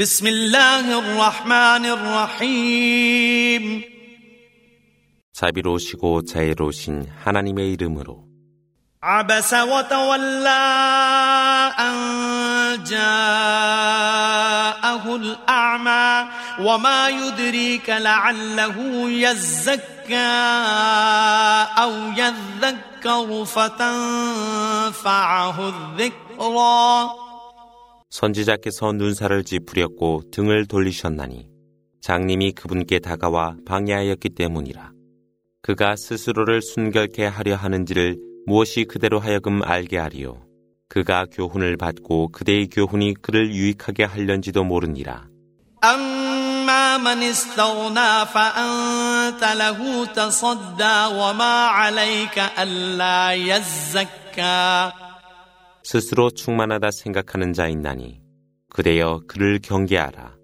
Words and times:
بسم 0.00 0.26
الله 0.26 0.98
الرحمن 0.98 1.86
الرحيم 1.86 3.64
자비로우시고 5.32 6.24
자애로우신 6.24 7.06
하나님의 7.24 7.72
이름으로 7.72 8.26
عبس 9.02 9.54
وتولى 9.54 10.48
أن 11.78 11.94
جاءه 12.84 13.96
الأعمى 15.16 16.28
وما 16.60 17.08
يدريك 17.08 17.90
لعله 17.90 18.74
يزكى 19.10 20.16
أو 21.78 21.92
يذكر 22.16 23.44
فتنفعه 23.44 24.88
الذكرى 25.68 27.19
선지자께서 28.10 28.92
눈살을 28.92 29.44
찌푸렸고 29.44 30.30
등을 30.30 30.66
돌리셨나니 30.66 31.48
장님이 32.00 32.52
그분께 32.52 33.00
다가와 33.00 33.56
방해하였기 33.66 34.30
때문이라. 34.30 34.92
그가 35.62 35.96
스스로를 35.96 36.62
순결케 36.62 37.26
하려 37.26 37.56
하는지를 37.56 38.16
무엇이 38.46 38.84
그대로 38.84 39.18
하여금 39.18 39.62
알게 39.64 39.98
하리요. 39.98 40.46
그가 40.88 41.26
교훈을 41.32 41.76
받고 41.76 42.28
그대의 42.28 42.68
교훈이 42.68 43.14
그를 43.14 43.52
유익하게 43.52 44.04
할련지도 44.04 44.62
모르니라. 44.62 45.26
أما 45.84 46.98
من 46.98 47.22
استغنى 47.22 48.26
فأنت 48.26 49.42
له 49.44 50.06
تصدى 50.06 50.98
وما 51.14 51.66
عليك 51.66 52.38
ألا 52.58 53.32
يزكى 53.32 54.92
스스로 55.84 56.30
충만하다 56.30 56.90
생각하는 56.90 57.52
자 57.52 57.68
있나니 57.68 58.20
그대여 58.70 59.22
그를 59.28 59.60
경계하라. 59.62 60.34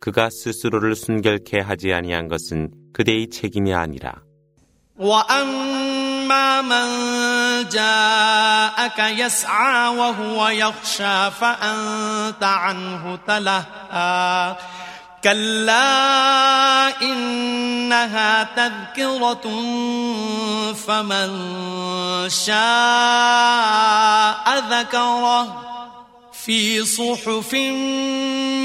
그가 0.00 0.30
스스로를 0.30 0.94
순결케 0.94 1.60
하지 1.60 1.92
아니한 1.92 2.28
것은 2.28 2.70
그대의 2.92 3.28
책임이 3.28 3.74
아니라. 3.74 4.22
وأما 4.98 6.62
من 6.62 7.68
جاءك 7.68 8.98
يسعى 8.98 9.96
وهو 9.96 10.48
يخشى 10.48 11.30
فأنت 11.30 12.42
عنه 12.42 13.16
تلهى 13.26 14.56
كلا 15.24 17.02
إنها 17.02 18.42
تذكرة 18.56 19.46
فمن 20.74 21.30
شاء 22.28 22.58
ذكره 24.70 25.64
في 26.32 26.84
صحف 26.84 27.54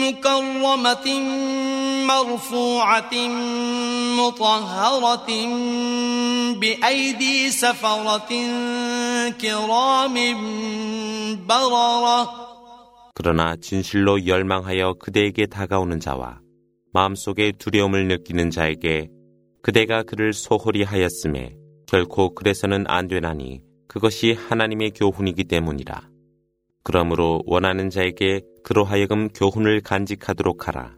مكرمة 0.04 1.08
مرفوعة 2.08 3.14
مطهرة 4.18 5.30
بأيدي 6.60 7.52
سفرة 7.52 8.32
كرام 9.42 10.16
بررة 11.48 12.44
그러나 13.16 13.56
진실로 13.56 14.26
열망하여 14.26 14.96
그대에게 15.00 15.46
다가오는 15.46 16.00
자와 16.00 16.40
마음속에 16.93 17.53
두려움을 17.59 18.09
느끼는 18.09 18.51
자에게 18.51 19.09
그대가 19.63 20.03
그를 20.03 20.33
소홀히 20.33 20.83
하였음에 20.83 21.57
결코 21.87 22.35
그래서는 22.35 22.85
안 22.87 23.09
되나니 23.09 23.63
그것이 23.87 24.33
하나님의 24.33 24.91
교훈이기 24.93 25.45
때문이라. 25.45 26.09
그러므로 26.83 27.43
원하는 27.47 27.91
자에게 27.91 28.43
그로 28.63 28.85
하여금 28.85 29.29
교훈을 29.29 29.81
간직하도록 29.81 30.69
하라. 30.69 30.97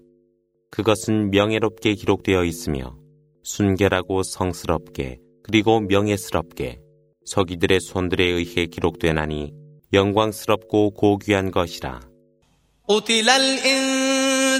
그것은 0.71 1.31
명예롭게 1.31 1.95
기록되어 1.95 2.45
있으며 2.45 2.97
순결하고 3.43 4.23
성스럽게 4.23 5.19
그리고 5.43 5.81
명예스럽게 5.81 6.81
서기들의 7.25 7.81
손들에 7.81 8.25
의해 8.25 8.67
기록되나니 8.67 9.53
영광스럽고 9.93 10.91
고귀한 10.91 11.51
것이라. 11.51 12.01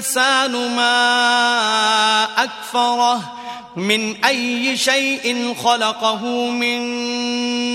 الإنسان 0.00 0.52
ما 0.76 2.24
أكفره 2.44 3.32
من 3.76 4.24
أي 4.24 4.76
شيء 4.76 5.54
خلقه 5.54 6.50
من 6.50 6.80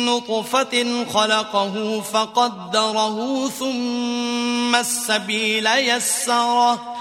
نطفة 0.06 1.06
خلقه 1.06 2.02
فقدره 2.02 3.48
ثم 3.50 4.76
السبيل 4.76 5.68
يسره 5.68 6.96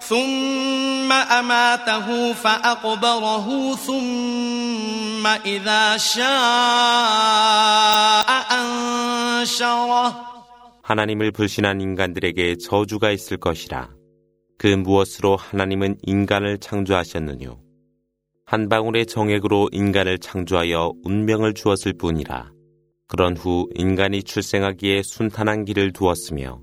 ثم 0.00 1.12
أماته 1.12 2.32
فأقبره 2.32 3.74
ثم 3.74 5.26
إذا 5.26 5.96
شاء 5.96 6.26
أنشره 8.52 10.26
하나님을 10.86 11.32
불신한 11.32 11.80
인간들에게 11.80 12.58
저주가 12.58 13.10
있을 13.10 13.38
것이라. 13.38 13.99
그 14.61 14.67
무엇으로 14.67 15.37
하나님은 15.37 15.97
인간을 16.03 16.59
창조하셨느뇨. 16.59 17.57
한 18.45 18.69
방울의 18.69 19.07
정액으로 19.07 19.69
인간을 19.71 20.19
창조하여 20.19 20.91
운명을 21.03 21.55
주었을 21.55 21.93
뿐이라. 21.93 22.51
그런 23.07 23.35
후 23.35 23.67
인간이 23.73 24.21
출생하기에 24.21 25.01
순탄한 25.01 25.65
길을 25.65 25.93
두었으며 25.93 26.61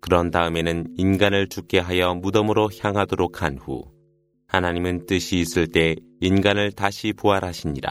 그런 0.00 0.30
다음에는 0.30 0.94
인간을 0.96 1.48
죽게 1.48 1.80
하여 1.80 2.14
무덤으로 2.14 2.70
향하도록 2.80 3.42
한 3.42 3.58
후 3.58 3.82
하나님은 4.46 5.06
뜻이 5.06 5.40
있을 5.40 5.66
때 5.66 5.96
인간을 6.20 6.70
다시 6.70 7.12
부활하시니라. 7.12 7.90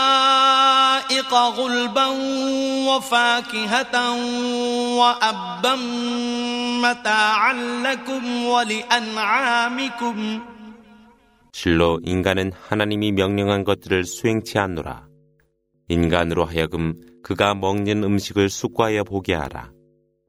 وحدائق 0.00 1.34
غلبا 1.34 2.06
وفاكهة 2.88 3.94
وأبا 4.98 5.74
متاعا 6.82 7.52
لكم 7.82 8.44
ولأنعامكم 8.46 10.40
실로 11.52 11.98
인간은 12.04 12.52
하나님이 12.68 13.12
명령한 13.12 13.64
것들을 13.64 14.04
수행치 14.04 14.58
않노라. 14.58 15.06
인간으로 15.88 16.44
하여금 16.44 16.94
그가 17.24 17.54
먹는 17.54 18.04
음식을 18.04 18.48
숙고하여 18.48 19.02
보게 19.04 19.34
하라. 19.34 19.70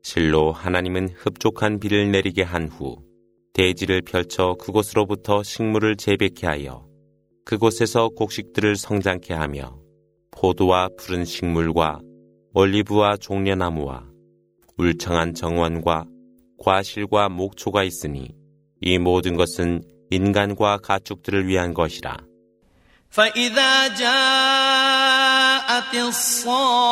실로 0.04 0.52
하나님은 0.52 1.10
흡족한 1.16 1.80
비를 1.80 2.12
내리게 2.12 2.42
한 2.44 2.68
후 2.68 2.98
대지를 3.54 4.02
펼쳐 4.02 4.56
그곳으로부터 4.60 5.44
식물을 5.44 5.96
재배케 5.98 6.48
하여 6.48 6.85
그곳에서 7.46 8.10
곡식들을 8.10 8.76
성장케 8.76 9.34
하며 9.34 9.78
포도와 10.32 10.90
푸른 10.98 11.26
식물과 11.26 12.00
올리브와 12.54 13.18
종려나무와 13.18 14.06
울창한 14.78 15.34
정원과 15.34 16.06
과실과 16.58 17.30
목초가 17.30 17.84
있으니 17.84 18.36
이 18.82 18.98
모든 18.98 19.36
것은 19.36 19.84
인간과 20.10 20.78
가축들을 20.78 21.48
위한 21.48 21.74
것이라. 21.74 22.18
فإذا 23.12 23.90
جاءت 23.96 25.22
الصاخة 25.96 26.92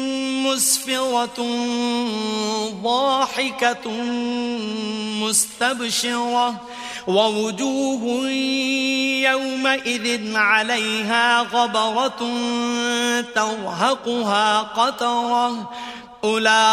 مسفرة 0.50 1.38
ضاحكة 2.82 3.90
مستبشرة 5.22 6.60
ووجوه 7.06 8.30
يومئذ 9.30 10.36
عليها 10.36 11.40
غبرة 11.42 12.20
ترهقها 13.34 14.62
قترة 14.62 15.70
أولئك 16.24 16.66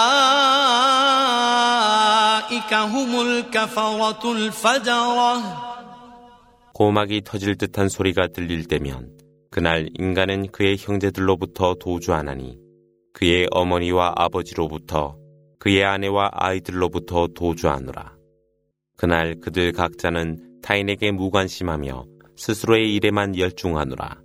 هم 2.73 3.21
الكفرة 3.21 4.31
الفجرة 4.31 5.63
고막이 6.73 7.21
터질 7.21 7.55
듯한 7.55 7.88
소리가 7.88 8.29
들릴 8.33 8.65
때면 8.65 9.11
그날 9.51 9.89
인간은 9.94 10.47
그의 10.51 10.75
형제들로부터 10.79 11.75
도주하나니 11.75 12.57
그의 13.18 13.48
어머니와 13.50 14.12
아버지로부터 14.14 15.18
그의 15.58 15.82
아내와 15.82 16.30
아이들로부터 16.34 17.26
도주하노라. 17.34 18.16
그날 18.96 19.34
그들 19.40 19.72
각자는 19.72 20.60
타인에게 20.62 21.10
무관심하며 21.10 22.04
스스로의 22.36 22.94
일에만 22.94 23.36
열중하노라. 23.36 24.22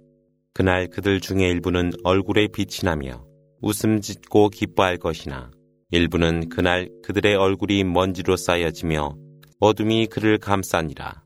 그날 0.54 0.88
그들 0.90 1.22
중에 1.22 1.50
일부는 1.50 1.94
얼굴에 2.04 2.50
빛이 2.50 2.82
나며 2.84 3.26
웃음 3.64 4.00
짓고 4.00 4.50
기뻐할 4.50 4.98
것이나 4.98 5.50
일부는 5.90 6.50
그날 6.50 6.88
그들의 7.04 7.34
얼굴이 7.34 7.86
먼지로 7.86 8.36
쌓여지며 8.36 9.16
어둠이 9.60 10.06
그를 10.06 10.38
감싸니라. 10.38 11.24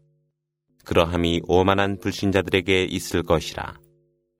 그러함이 0.85 1.41
오만한 1.49 1.99
불신자들에게 1.99 2.85
있을 2.85 3.23
것이라. 3.23 3.86